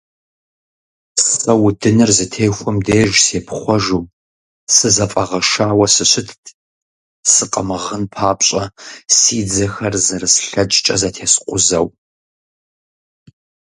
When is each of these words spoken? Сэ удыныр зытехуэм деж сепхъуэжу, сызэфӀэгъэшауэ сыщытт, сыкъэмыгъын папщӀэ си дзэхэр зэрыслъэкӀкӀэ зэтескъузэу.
Сэ 1.27 1.51
удыныр 1.65 2.11
зытехуэм 2.17 2.77
деж 2.85 3.11
сепхъуэжу, 3.25 4.01
сызэфӀэгъэшауэ 4.75 5.87
сыщытт, 5.95 6.43
сыкъэмыгъын 7.33 8.03
папщӀэ 8.13 8.63
си 9.15 9.39
дзэхэр 9.47 9.93
зэрыслъэкӀкӀэ 10.05 10.95
зэтескъузэу. 11.01 11.87